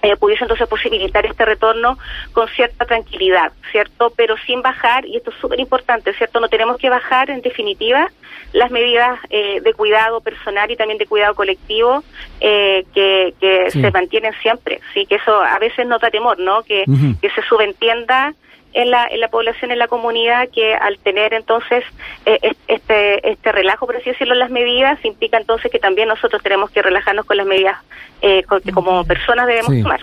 eh, 0.03 0.17
pudiese 0.17 0.43
entonces 0.43 0.67
posibilitar 0.67 1.25
este 1.25 1.46
retorno 1.46 1.98
con 2.34 2.50
cierta 2.50 2.86
tranquilidad, 2.86 3.53
¿cierto? 3.72 4.12
Pero 4.17 4.36
sin 4.46 4.62
bajar, 4.62 5.05
y 5.05 5.15
esto 5.15 5.29
es 5.32 5.38
súper 5.38 5.62
importante, 5.62 6.13
¿cierto? 6.13 6.41
No 6.41 6.50
tenemos 6.50 6.77
que 6.77 6.89
bajar, 6.89 7.29
en 7.29 7.41
definitiva, 7.41 8.12
las 8.51 8.70
medidas 8.70 9.17
eh, 9.29 9.62
de 9.62 9.74
cuidado 9.74 10.20
personal 10.20 10.70
y 10.70 10.75
también 10.75 10.98
de 10.98 11.05
cuidado 11.05 11.36
colectivo 11.36 12.03
eh, 12.41 12.84
que, 12.93 13.34
que 13.39 13.72
se 13.72 13.91
mantienen 13.91 14.34
siempre, 14.41 14.82
¿sí? 14.93 15.05
Que 15.05 15.15
eso 15.15 15.41
a 15.41 15.58
veces 15.60 15.88
nos 15.88 16.01
da 16.01 16.12
temor, 16.12 16.38
¿no? 16.38 16.63
Que, 16.63 16.84
que 17.22 17.29
se 17.29 17.41
subentienda 17.43 18.34
en 18.73 18.91
la, 18.91 19.07
en 19.07 19.19
la 19.19 19.27
población, 19.27 19.71
en 19.71 19.79
la 19.79 19.87
comunidad, 19.87 20.49
que 20.49 20.75
al 20.75 20.97
tener 20.99 21.33
entonces 21.33 21.83
eh, 22.25 22.39
este, 22.67 23.31
este 23.31 23.51
relajo, 23.51 23.85
por 23.85 23.95
así 23.95 24.09
decirlo, 24.09 24.33
en 24.33 24.39
las 24.39 24.49
medidas, 24.49 25.03
implica 25.03 25.37
entonces 25.37 25.71
que 25.71 25.79
también 25.79 26.07
nosotros 26.07 26.41
tenemos 26.41 26.71
que 26.71 26.81
relajarnos 26.81 27.25
con 27.25 27.37
las 27.37 27.45
medidas 27.45 27.77
eh, 28.21 28.43
que 28.63 28.71
como 28.71 29.03
personas 29.05 29.47
debemos 29.47 29.81
tomar. 29.81 30.01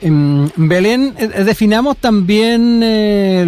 Em, 0.00 0.48
Belén, 0.56 1.14
eh, 1.18 1.28
definamos 1.44 1.96
también 1.98 2.80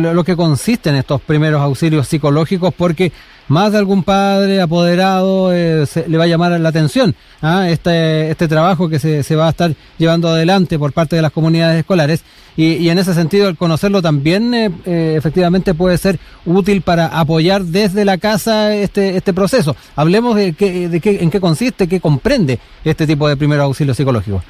lo 0.02 0.24
que 0.24 0.36
consiste 0.36 0.90
en 0.90 0.96
estos 0.96 1.20
primeros 1.20 1.60
auxilios 1.60 2.06
psicológicos, 2.06 2.72
porque 2.74 3.12
más 3.48 3.72
de 3.72 3.78
algún 3.78 4.02
padre 4.02 4.60
apoderado 4.60 5.52
eh, 5.52 5.84
le 6.06 6.18
va 6.18 6.24
a 6.24 6.26
llamar 6.26 6.58
la 6.58 6.68
atención 6.68 7.14
a 7.42 7.68
este, 7.68 8.30
este 8.30 8.48
trabajo 8.48 8.88
que 8.88 8.98
se, 8.98 9.22
se, 9.22 9.36
va 9.36 9.46
a 9.46 9.50
estar 9.50 9.72
llevando 9.98 10.28
adelante 10.28 10.78
por 10.78 10.92
parte 10.92 11.16
de 11.16 11.22
las 11.22 11.32
comunidades 11.32 11.80
escolares 11.80 12.24
y, 12.56 12.74
y 12.74 12.88
en 12.88 12.98
ese 12.98 13.14
sentido 13.14 13.48
el 13.48 13.56
conocerlo 13.56 14.00
también 14.00 14.54
eh, 14.54 14.70
eh, 14.86 15.14
efectivamente 15.16 15.74
puede 15.74 15.98
ser 15.98 16.18
útil 16.46 16.82
para 16.82 17.06
apoyar 17.06 17.62
desde 17.62 18.04
la 18.04 18.18
casa 18.18 18.74
este, 18.74 19.16
este 19.16 19.32
proceso. 19.32 19.76
Hablemos 19.96 20.36
de, 20.36 20.54
qué, 20.54 20.88
de 20.88 21.00
qué, 21.00 21.22
en 21.22 21.30
qué 21.30 21.40
consiste, 21.40 21.88
qué 21.88 22.00
comprende 22.00 22.58
este 22.84 23.06
tipo 23.06 23.28
de 23.28 23.36
primer 23.36 23.60
auxilio 23.60 23.94
psicológico. 23.94 24.42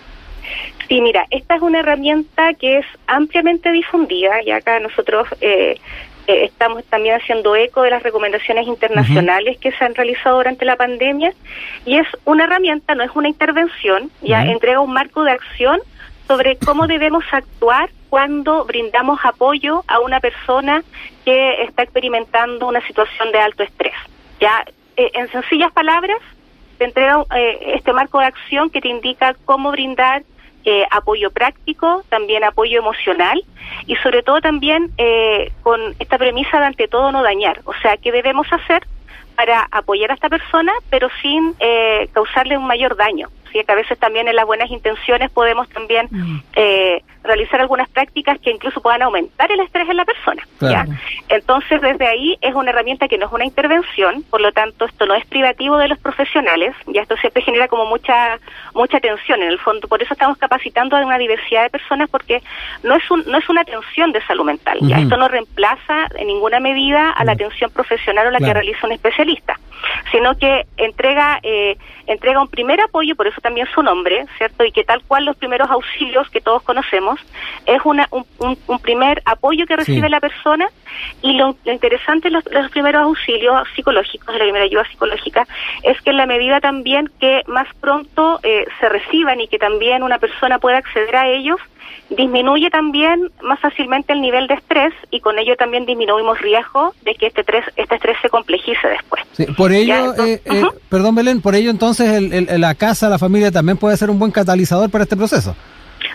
Sí, 0.89 1.01
mira, 1.01 1.27
esta 1.31 1.57
es 1.57 1.63
una 1.63 1.81
herramienta 1.81 2.53
que 2.55 2.79
es 2.79 2.87
ampliamente 3.07 3.73
difundida 3.73 4.43
y 4.45 4.51
acá 4.51 4.79
nosotros 4.81 5.27
eh, 5.41 5.79
eh, 6.27 6.45
estamos 6.45 6.85
también 6.85 7.17
haciendo 7.21 7.55
eco 7.55 7.83
de 7.83 7.91
las 7.91 8.03
recomendaciones 8.03 8.67
internacionales 8.67 9.59
que 9.59 9.73
se 9.73 9.85
han 9.85 9.95
realizado 9.95 10.37
durante 10.39 10.65
la 10.65 10.77
pandemia 10.77 11.33
y 11.85 11.99
es 11.99 12.07
una 12.25 12.45
herramienta, 12.45 12.95
no 12.95 13.05
es 13.05 13.11
una 13.15 13.29
intervención, 13.29 14.11
ya 14.23 14.43
entrega 14.43 14.81
un 14.81 14.93
marco 14.93 15.23
de 15.23 15.33
acción 15.33 15.81
sobre 16.27 16.57
cómo 16.57 16.87
debemos 16.89 17.25
actuar 17.31 17.91
cuando 18.09 18.65
brindamos 18.65 19.19
apoyo 19.25 19.85
a 19.87 20.01
una 20.01 20.21
persona 20.21 20.83
que 21.25 21.63
está 21.65 21.83
experimentando 21.83 22.69
una 22.69 22.81
situación 22.87 23.31
de 23.33 23.39
alto 23.39 23.63
estrés. 23.63 23.95
Ya, 24.41 24.65
eh, 24.97 25.11
en 25.15 25.29
sencillas 25.31 25.73
palabras, 25.73 26.19
te 26.79 26.85
entrega 26.85 27.23
eh, 27.37 27.75
este 27.75 27.93
marco 27.93 28.21
de 28.21 28.27
acción 28.27 28.71
que 28.71 28.81
te 28.81 28.89
indica 28.89 29.35
cómo 29.45 29.71
brindar 29.73 30.23
eh, 30.65 30.87
apoyo 30.91 31.31
práctico, 31.31 32.05
también 32.09 32.45
apoyo 32.45 32.79
emocional 32.79 33.43
y 33.87 33.97
sobre 33.97 34.23
todo 34.23 34.41
también 34.41 34.91
eh, 34.99 35.53
con 35.63 35.95
esta 35.99 36.19
premisa 36.19 36.59
de 36.61 36.67
ante 36.67 36.89
todo 36.89 37.13
no 37.13 37.23
dañar. 37.23 37.61
O 37.65 37.75
sea, 37.83 37.97
¿qué 37.97 38.13
debemos 38.13 38.47
hacer 38.51 38.87
para 39.37 39.69
apoyar 39.71 40.11
a 40.11 40.15
esta 40.15 40.29
persona 40.29 40.73
pero 40.91 41.09
sin 41.21 41.55
eh, 41.59 42.09
causarle 42.13 42.57
un 42.57 42.67
mayor 42.67 42.97
daño? 42.97 43.29
¿Sí? 43.55 43.65
Que 43.65 43.73
a 43.73 43.77
veces 43.77 43.99
también 43.99 44.29
en 44.29 44.37
las 44.37 44.47
buenas 44.47 44.71
intenciones 44.71 45.31
podemos 45.31 45.69
también 45.69 46.09
mm. 46.11 46.41
eh, 46.57 47.03
realizar 47.23 47.61
algunas 47.61 47.89
prácticas 47.89 48.39
que 48.41 48.51
incluso 48.51 48.83
puedan 48.83 49.03
aumentar 49.03 49.51
el 49.51 49.61
estrés 49.61 49.89
en 49.89 49.97
la 49.97 50.05
persona. 50.05 50.47
¿ya? 50.61 50.87
Entonces, 51.29 51.81
desde 51.81 52.07
ahí 52.07 52.37
es 52.41 52.55
una 52.55 52.71
herramienta 52.71 53.09
que 53.09 53.19
no 53.19 53.27
es 53.27 53.33
una 53.33 53.45
intervención, 53.45 54.23
por 54.31 54.41
lo 54.41 54.53
tanto, 54.53 54.85
esto 54.85 55.07
no 55.07 55.15
es 55.15 55.25
privativo 55.27 55.79
de 55.79 55.89
los 55.89 55.99
profesionales, 55.99 56.75
ya 56.87 57.03
esto 57.03 57.17
siempre 57.17 57.43
genera 57.43 57.69
como 57.69 57.87
mucha 57.87 58.39
mucha 58.75 59.01
tensión 59.01 59.43
en 59.43 59.49
el 59.49 59.59
fondo, 59.59 59.89
por 59.89 60.03
eso 60.03 60.13
estamos 60.13 60.37
capacitando 60.39 60.97
a 60.97 61.05
una 61.05 61.19
diversidad 61.19 61.63
de 61.63 61.71
personas 61.71 62.09
porque 62.11 62.43
no 62.83 62.95
es 62.97 63.11
un, 63.11 63.25
no 63.27 63.39
es 63.39 63.49
una 63.49 63.63
atención 63.63 64.13
de 64.13 64.21
salud 64.23 64.45
mental, 64.45 64.79
ya 64.83 64.99
esto 64.99 65.17
no 65.17 65.29
reemplaza 65.29 66.07
en 66.17 66.27
ninguna 66.27 66.61
medida 66.61 67.11
a 67.11 67.25
la 67.25 67.33
atención 67.33 67.71
profesional 67.71 68.27
o 68.27 68.31
la 68.31 68.39
que 68.39 68.53
realiza 68.53 68.87
un 68.87 68.93
especialista, 68.93 69.59
sino 70.11 70.37
que 70.37 70.67
entrega 70.77 71.39
eh, 71.43 71.77
entrega 72.07 72.41
un 72.41 72.49
primer 72.49 72.81
apoyo, 72.81 73.17
por 73.17 73.27
eso 73.27 73.41
también 73.41 73.67
su 73.75 73.83
nombre, 73.83 74.27
¿cierto? 74.37 74.65
Y 74.65 74.73
que 74.73 74.85
tal 74.85 75.03
cual 75.05 75.25
los 75.25 75.37
primeros 75.37 75.71
auxilios 75.71 76.29
que 76.31 76.41
todos 76.41 76.63
conocemos, 76.63 77.19
es 77.67 77.81
una, 77.85 78.09
un, 78.11 78.25
un, 78.39 78.79
primer 78.81 79.23
apoyo 79.25 79.67
que 79.67 79.77
recibe 79.77 80.09
la 80.09 80.21
persona 80.21 80.67
y 81.23 81.33
lo, 81.35 81.57
interesante 81.65 82.29
de 82.29 82.33
los, 82.33 82.71
primeros 82.71 83.03
auxilios 83.03 83.67
psicológicos, 83.75 84.33
de 84.33 84.39
la 84.39 84.45
primera 84.45 84.65
ayuda 84.65 84.85
psicológica, 84.91 85.47
es 85.83 86.01
que 86.03 86.11
en 86.11 86.19
la 86.19 86.27
medida 86.27 86.61
también 86.61 87.11
que 87.19 87.43
más 87.47 87.69
pronto 87.81 88.41
eh, 88.43 88.67
se 88.81 88.89
reciban 88.89 89.41
y 89.41 89.49
que 89.49 89.59
también 89.59 90.03
una 90.03 90.19
persona 90.19 90.59
pueda 90.59 90.79
acceder 90.79 91.17
a 91.17 91.29
ellos, 91.29 91.61
disminuye 92.11 92.71
también 92.71 93.31
más 93.43 93.61
fácilmente 93.61 94.13
el 94.13 94.21
nivel 94.21 94.47
de 94.47 94.55
estrés 94.55 94.93
y 95.11 95.21
con 95.21 95.39
ello 95.39 95.57
también 95.57 95.87
disminuimos 95.87 96.41
riesgo 96.41 96.95
de 97.03 97.15
que 97.15 97.27
este 97.27 97.41
estrés, 97.41 97.65
este 97.77 97.95
estrés 97.95 98.17
se 98.23 98.29
complejice 98.29 98.89
después. 98.89 99.25
por 99.57 99.73
ello, 99.73 100.15
eh, 100.25 100.41
eh, 100.45 100.63
perdón 100.89 101.15
Belén, 101.15 101.41
por 101.41 101.55
ello 101.55 101.71
entonces 101.71 102.09
el, 102.11 102.61
la 102.61 102.75
casa, 102.75 103.09
la 103.09 103.19
familia 103.19 103.51
también 103.51 103.79
puede 103.79 103.97
ser 103.97 104.11
un 104.11 104.19
buen 104.19 104.31
catalizador 104.31 104.91
para 104.91 105.05
este 105.05 105.17
proceso. 105.17 105.55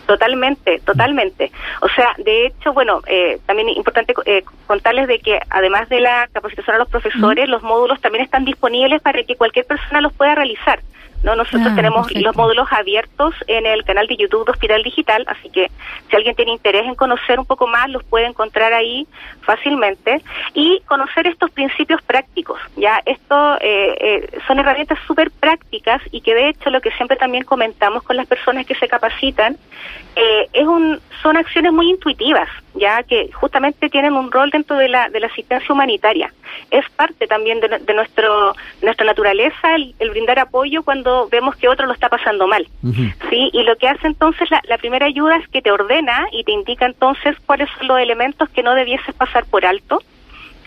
Totalmente, 0.05 0.79
totalmente. 0.85 1.51
O 1.81 1.89
sea, 1.89 2.13
de 2.17 2.47
hecho, 2.47 2.73
bueno, 2.73 3.01
eh, 3.07 3.39
también 3.45 3.69
importante 3.69 4.13
eh, 4.25 4.43
contarles 4.65 5.07
de 5.07 5.19
que 5.19 5.39
además 5.49 5.87
de 5.89 5.99
la 5.99 6.27
capacitación 6.33 6.75
a 6.75 6.79
los 6.79 6.89
profesores, 6.89 7.47
los 7.47 7.61
módulos 7.61 8.01
también 8.01 8.23
están 8.23 8.43
disponibles 8.43 9.01
para 9.01 9.23
que 9.23 9.35
cualquier 9.35 9.65
persona 9.65 10.01
los 10.01 10.13
pueda 10.13 10.35
realizar. 10.35 10.79
No, 11.23 11.35
nosotros 11.35 11.67
ah, 11.71 11.75
tenemos 11.75 12.11
los 12.15 12.35
módulos 12.35 12.67
abiertos 12.71 13.35
en 13.47 13.65
el 13.65 13.83
canal 13.83 14.07
de 14.07 14.15
YouTube 14.15 14.45
de 14.45 14.51
Hospital 14.51 14.83
Digital, 14.83 15.25
así 15.27 15.49
que 15.49 15.69
si 16.09 16.15
alguien 16.15 16.35
tiene 16.35 16.51
interés 16.51 16.85
en 16.85 16.95
conocer 16.95 17.39
un 17.39 17.45
poco 17.45 17.67
más, 17.67 17.89
los 17.89 18.03
puede 18.03 18.25
encontrar 18.25 18.73
ahí 18.73 19.05
fácilmente. 19.41 20.21
Y 20.53 20.81
conocer 20.85 21.27
estos 21.27 21.51
principios 21.51 22.01
prácticos. 22.01 22.59
Ya, 22.77 23.01
esto 23.05 23.57
eh, 23.61 23.95
eh, 23.99 24.39
son 24.47 24.59
herramientas 24.59 24.97
súper 25.05 25.31
prácticas 25.31 26.01
y 26.11 26.21
que 26.21 26.33
de 26.33 26.49
hecho 26.49 26.69
lo 26.69 26.81
que 26.81 26.91
siempre 26.91 27.17
también 27.17 27.43
comentamos 27.43 28.03
con 28.03 28.15
las 28.15 28.27
personas 28.27 28.65
que 28.65 28.75
se 28.75 28.87
capacitan 28.87 29.57
eh, 30.15 30.47
es 30.53 30.67
un 30.67 30.99
son 31.21 31.37
acciones 31.37 31.71
muy 31.71 31.89
intuitivas, 31.89 32.47
ya 32.73 33.03
que 33.03 33.31
justamente 33.31 33.89
tienen 33.89 34.13
un 34.13 34.31
rol 34.31 34.49
dentro 34.49 34.77
de 34.77 34.87
la, 34.89 35.09
de 35.09 35.19
la 35.19 35.27
asistencia 35.27 35.73
humanitaria. 35.73 36.33
Es 36.71 36.87
parte 36.91 37.27
también 37.27 37.59
de, 37.59 37.93
nuestro 37.93 38.55
nuestra 38.81 39.05
naturaleza 39.05 39.75
el, 39.75 40.09
brindar 40.09 40.39
apoyo 40.39 40.83
cuando 40.83 41.27
vemos 41.29 41.55
que 41.55 41.67
otro 41.67 41.85
lo 41.85 41.93
está 41.93 42.09
pasando 42.09 42.47
mal. 42.47 42.67
¿sí? 43.29 43.49
Y 43.53 43.63
lo 43.63 43.75
que 43.77 43.87
hace 43.87 44.07
entonces 44.07 44.49
la, 44.51 44.61
la, 44.67 44.77
primera 44.77 45.05
ayuda 45.05 45.37
es 45.37 45.47
que 45.49 45.61
te 45.61 45.71
ordena 45.71 46.27
y 46.31 46.43
te 46.43 46.51
indica 46.51 46.85
entonces 46.85 47.35
cuáles 47.45 47.69
son 47.77 47.87
los 47.87 47.99
elementos 47.99 48.49
que 48.49 48.63
no 48.63 48.73
debieses 48.75 49.13
pasar 49.15 49.45
por 49.45 49.65
alto, 49.65 50.01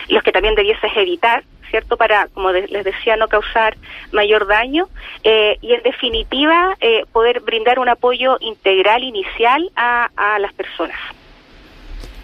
los 0.09 0.23
que 0.23 0.31
también 0.31 0.55
debieses 0.55 0.91
evitar, 0.95 1.43
¿cierto? 1.69 1.97
Para, 1.97 2.27
como 2.27 2.51
les 2.51 2.83
decía, 2.83 3.15
no 3.15 3.27
causar 3.27 3.75
mayor 4.11 4.47
daño 4.47 4.87
eh, 5.23 5.57
y, 5.61 5.73
en 5.73 5.81
definitiva, 5.81 6.75
eh, 6.79 7.05
poder 7.11 7.39
brindar 7.39 7.79
un 7.79 7.89
apoyo 7.89 8.37
integral 8.41 9.03
inicial 9.03 9.71
a, 9.75 10.09
a 10.15 10.39
las 10.39 10.53
personas. 10.53 10.97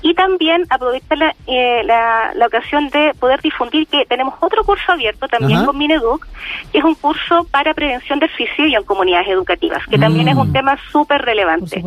Y 0.00 0.14
también 0.14 0.64
aprovechar 0.70 1.18
la, 1.18 1.34
eh, 1.46 1.82
la, 1.84 2.32
la 2.34 2.46
ocasión 2.46 2.88
de 2.88 3.12
poder 3.20 3.42
difundir 3.42 3.86
que 3.86 4.06
tenemos 4.06 4.32
otro 4.40 4.64
curso 4.64 4.92
abierto 4.92 5.28
también 5.28 5.66
con 5.66 5.76
Mineduc, 5.76 6.26
que 6.72 6.78
es 6.78 6.84
un 6.84 6.94
curso 6.94 7.33
para 7.42 7.74
prevención 7.74 8.20
del 8.20 8.30
suicidio 8.30 8.78
en 8.78 8.84
comunidades 8.84 9.28
educativas, 9.28 9.84
que 9.86 9.98
también 9.98 10.28
es 10.28 10.36
un 10.36 10.50
mm. 10.50 10.52
tema 10.52 10.78
súper 10.92 11.22
relevante. 11.22 11.82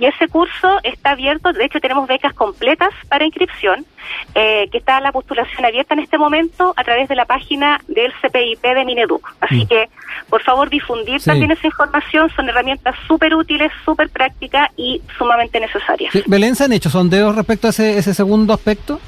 Y 0.00 0.06
ese 0.06 0.26
curso 0.26 0.78
está 0.82 1.10
abierto, 1.10 1.52
de 1.52 1.64
hecho 1.64 1.78
tenemos 1.78 2.08
becas 2.08 2.34
completas 2.34 2.90
para 3.08 3.24
inscripción, 3.24 3.86
eh, 4.34 4.68
que 4.72 4.78
está 4.78 5.00
la 5.00 5.12
postulación 5.12 5.64
abierta 5.64 5.94
en 5.94 6.00
este 6.00 6.18
momento 6.18 6.72
a 6.76 6.82
través 6.82 7.08
de 7.08 7.14
la 7.14 7.26
página 7.26 7.80
del 7.86 8.12
CPIP 8.20 8.62
de 8.62 8.84
Mineduc. 8.84 9.28
Así 9.40 9.64
mm. 9.64 9.68
que, 9.68 9.88
por 10.28 10.42
favor, 10.42 10.68
difundir 10.68 11.22
también 11.22 11.50
esa 11.52 11.66
información, 11.66 12.30
son 12.34 12.48
herramientas 12.48 12.96
súper 13.06 13.34
útiles, 13.34 13.70
súper 13.84 14.08
prácticas 14.08 14.70
y 14.76 15.00
sumamente 15.16 15.60
necesarias. 15.60 16.12
Belén, 16.26 16.56
¿se 16.56 16.64
han 16.64 16.72
hecho 16.72 16.90
sondeos 16.90 17.36
respecto 17.36 17.68
a 17.68 17.70
ese, 17.70 17.98
ese 17.98 18.14
segundo 18.14 18.52
aspecto? 18.52 18.98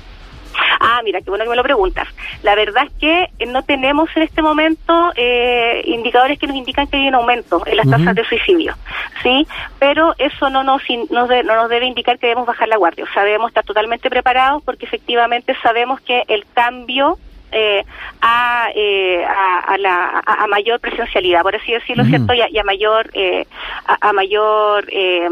Ah, 0.81 1.03
mira, 1.05 1.21
qué 1.21 1.29
bueno 1.29 1.45
que 1.45 1.51
me 1.51 1.57
lo 1.57 1.63
preguntas. 1.63 2.09
La 2.43 2.55
verdad 2.55 2.85
es 2.87 2.93
que 2.99 3.47
no 3.47 3.63
tenemos 3.63 4.09
en 4.17 4.23
este 4.23 4.41
momento 4.41 5.13
eh, 5.15 5.83
indicadores 5.85 6.39
que 6.39 6.47
nos 6.47 6.57
indican 6.57 6.87
que 6.87 6.97
hay 6.97 7.09
un 7.09 7.15
aumento 7.15 7.63
en 7.67 7.77
las 7.77 7.89
tasas 7.89 8.15
de 8.15 8.25
suicidio, 8.25 8.75
¿sí? 9.23 9.47
Pero 9.79 10.15
eso 10.17 10.49
no 10.49 10.65
nos, 10.65 10.83
no 11.11 11.27
nos 11.27 11.69
debe 11.69 11.85
indicar 11.85 12.19
que 12.19 12.29
debemos 12.29 12.47
bajar 12.47 12.69
la 12.69 12.79
guardia. 12.79 13.05
O 13.05 13.13
sea, 13.13 13.25
debemos 13.25 13.51
estar 13.51 13.65
totalmente 13.65 14.09
preparados 14.09 14.63
porque 14.63 14.87
efectivamente 14.87 15.55
sabemos 15.63 16.01
que 16.01 16.25
el 16.29 16.47
cambio 16.55 17.19
eh, 17.53 17.85
a, 18.21 18.69
eh, 18.75 19.25
a, 19.25 19.77
la, 19.79 20.23
a, 20.25 20.47
mayor 20.47 20.81
presencialidad, 20.81 21.43
por 21.43 21.57
así 21.57 21.73
decirlo, 21.73 22.05
¿cierto? 22.05 22.35
Y 22.35 22.59
a, 22.59 22.65
mayor, 22.65 23.11
eh, 23.15 23.47
a, 23.87 24.13
mayor 24.13 24.87
eh, 24.89 25.29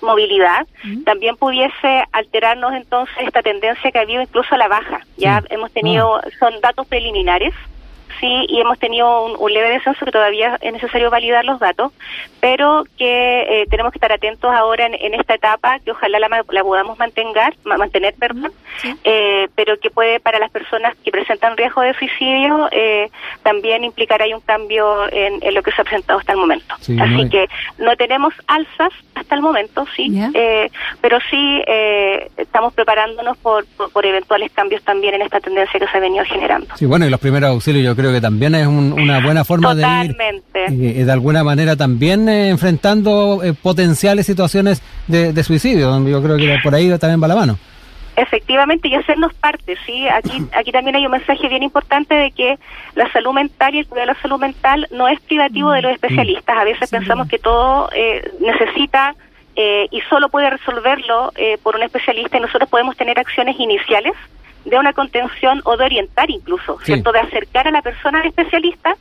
movilidad, 0.00 0.66
también 1.04 1.36
pudiese 1.36 2.04
alterarnos 2.12 2.74
entonces 2.74 3.14
esta 3.20 3.42
tendencia 3.42 3.90
que 3.90 3.98
ha 3.98 4.02
habido 4.02 4.22
incluso 4.22 4.54
a 4.54 4.58
la 4.58 4.68
baja. 4.68 5.00
Ya 5.16 5.42
hemos 5.50 5.72
tenido, 5.72 6.16
ah. 6.16 6.22
son 6.38 6.60
datos 6.60 6.86
preliminares, 6.86 7.54
sí, 8.20 8.46
y 8.48 8.60
hemos 8.60 8.78
tenido 8.78 9.36
un, 9.38 9.52
leve 9.52 9.70
descenso 9.70 10.04
que 10.04 10.10
todavía 10.10 10.58
es 10.60 10.72
necesario 10.72 11.10
validar 11.10 11.44
los 11.44 11.60
datos, 11.60 11.92
pero 12.40 12.84
que 12.98 13.62
eh, 13.62 13.66
tenemos 13.70 13.92
que 13.92 13.98
estar 13.98 14.12
atentos 14.12 14.52
ahora 14.52 14.86
en, 14.86 15.14
esta 15.14 15.34
etapa, 15.34 15.78
que 15.80 15.92
ojalá 15.92 16.18
la, 16.18 16.42
podamos 16.62 16.98
mantener, 16.98 17.54
mantener 17.64 18.14
perdón, 18.14 18.52
eh, 19.04 19.48
pero 19.54 19.78
que 19.78 19.90
puede 19.90 20.20
para 20.20 20.38
las 20.38 20.50
personas 20.50 20.94
que 21.04 21.10
presentan 21.10 21.56
riesgo 21.56 21.82
de 21.82 21.94
suicidio 21.94 22.68
eh, 22.72 23.10
también 23.42 23.84
implicar 23.84 24.20
ahí 24.20 24.34
un 24.34 24.40
cambio 24.40 25.10
en, 25.12 25.54
lo 25.54 25.62
que 25.62 25.72
se 25.72 25.80
ha 25.80 25.84
presentado 25.84 26.18
hasta 26.18 26.32
el 26.32 26.38
momento. 26.38 26.74
Así 26.74 27.28
que 27.30 27.48
no 27.78 27.96
tenemos 27.96 28.34
alzas 28.46 28.92
hasta 29.14 29.34
el 29.34 29.40
momento, 29.40 29.86
sí, 29.96 30.12
pero 31.00 31.18
sí 31.30 31.62
estamos 32.36 32.74
preparándonos 32.74 33.36
por, 33.38 33.64
por, 33.92 34.04
eventuales 34.04 34.50
cambios 34.52 34.82
también 34.82 35.14
en 35.14 35.22
esta 35.22 35.40
tendencia 35.40 35.78
que 35.78 35.86
se 35.86 35.96
ha 35.96 36.00
venido 36.00 36.24
generando. 36.24 36.76
Sí, 36.76 36.86
bueno, 36.86 37.06
y 37.06 37.10
los 37.10 37.20
primeros 37.20 37.50
auxilios 37.50 37.84
yo 37.84 37.96
creo 37.96 38.03
que 38.12 38.20
también 38.20 38.54
es 38.54 38.66
una 38.66 39.20
buena 39.20 39.44
forma 39.44 39.74
de 39.74 39.82
ir 40.04 40.16
eh, 40.54 41.04
de 41.04 41.12
alguna 41.12 41.44
manera 41.44 41.76
también 41.76 42.28
eh, 42.28 42.48
enfrentando 42.48 43.42
eh, 43.42 43.52
potenciales 43.52 44.26
situaciones 44.26 44.82
de, 45.06 45.42
suicidio. 45.42 46.06
Yo 46.06 46.22
creo 46.22 46.36
que 46.36 46.58
por 46.62 46.74
ahí 46.74 46.96
también 46.98 47.22
va 47.22 47.28
la 47.28 47.36
mano. 47.36 47.58
Efectivamente, 48.16 48.86
y 48.86 48.94
hacernos 48.94 49.34
parte, 49.34 49.76
¿sí? 49.84 50.06
Aquí, 50.08 50.42
aquí 50.56 50.72
también 50.72 50.96
hay 50.96 51.04
un 51.04 51.12
mensaje 51.12 51.48
bien 51.48 51.62
importante 51.62 52.14
de 52.14 52.30
que 52.30 52.58
la 52.94 53.10
salud 53.12 53.32
mental 53.32 53.74
y 53.74 53.80
el 53.80 53.86
cuidado 53.86 54.08
de 54.08 54.14
la 54.14 54.22
salud 54.22 54.38
mental 54.38 54.86
no 54.92 55.08
es 55.08 55.20
privativo 55.20 55.72
de 55.72 55.82
los 55.82 55.92
mm, 55.92 55.94
especialistas. 55.94 56.56
A 56.56 56.64
veces 56.64 56.90
pensamos 56.90 57.28
que 57.28 57.38
todo 57.38 57.90
necesita 58.40 59.14
y 59.56 60.00
solo 60.10 60.28
puede 60.30 60.50
resolverlo 60.50 61.32
por 61.62 61.76
un 61.76 61.82
especialista 61.84 62.38
y 62.38 62.40
nosotros 62.40 62.68
podemos 62.68 62.96
tener 62.96 63.18
acciones 63.20 63.54
iniciales 63.58 64.14
de 64.64 64.78
una 64.78 64.92
contención 64.92 65.60
o 65.64 65.76
de 65.76 65.84
orientar 65.84 66.30
incluso, 66.30 66.78
¿cierto? 66.82 67.12
De 67.12 67.20
acercar 67.20 67.68
a 67.68 67.70
la 67.70 67.82
persona 67.82 68.20
al 68.20 68.26
especialista 68.26 68.96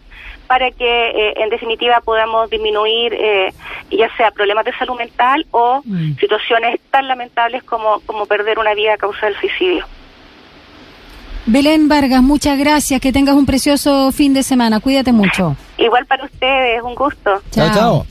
para 0.47 0.71
que 0.71 1.09
eh, 1.09 1.33
en 1.37 1.49
definitiva 1.49 2.01
podamos 2.01 2.49
disminuir 2.49 3.13
eh, 3.13 3.53
ya 3.89 4.13
sea 4.17 4.31
problemas 4.31 4.65
de 4.65 4.73
salud 4.73 4.97
mental 4.97 5.45
o 5.51 5.81
mm. 5.85 6.17
situaciones 6.19 6.79
tan 6.91 7.07
lamentables 7.07 7.63
como, 7.63 8.01
como 8.05 8.25
perder 8.25 8.59
una 8.59 8.73
vida 8.73 8.93
a 8.93 8.97
causa 8.97 9.27
del 9.27 9.35
suicidio. 9.39 9.85
Belén 11.45 11.89
Vargas, 11.89 12.21
muchas 12.21 12.57
gracias, 12.57 13.01
que 13.01 13.11
tengas 13.11 13.35
un 13.35 13.45
precioso 13.45 14.11
fin 14.11 14.33
de 14.33 14.43
semana, 14.43 14.79
cuídate 14.79 15.11
mucho. 15.11 15.57
Igual 15.77 16.05
para 16.05 16.23
ustedes, 16.23 16.81
un 16.81 16.95
gusto. 16.95 17.41
chao. 17.51 17.73
chao. 17.73 18.05